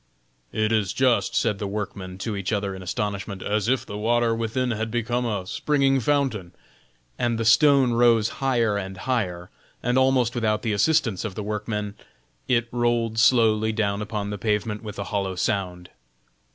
[0.51, 4.33] "It is just," said the workmen to each other in astonishment, "as if the water
[4.33, 6.53] within had become a springing fountain."
[7.19, 9.51] And the stone rose higher and higher,
[9.83, 11.93] and almost without the assistance of the workmen,
[12.47, 15.91] it rolled slowly down upon the pavement with a hollow sound.